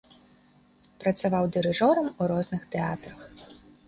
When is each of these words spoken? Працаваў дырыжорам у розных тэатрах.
Працаваў 1.03 1.45
дырыжорам 1.57 2.07
у 2.09 2.23
розных 2.31 2.65
тэатрах. 2.77 3.19